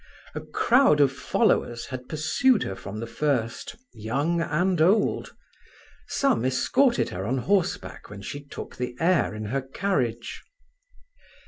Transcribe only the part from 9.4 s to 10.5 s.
her carriage.